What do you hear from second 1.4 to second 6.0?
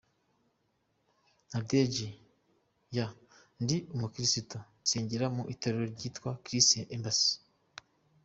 Nadege: Yeah, ndi umukirisitu, nsengera mu itorero